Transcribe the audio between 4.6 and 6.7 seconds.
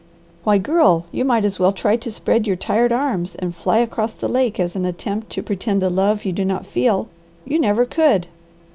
to attempt to pretend a love you do not